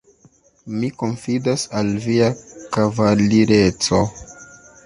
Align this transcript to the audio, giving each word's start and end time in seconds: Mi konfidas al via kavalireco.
Mi 0.77 0.89
konfidas 1.01 1.67
al 1.81 1.93
via 2.07 2.31
kavalireco. 2.79 4.05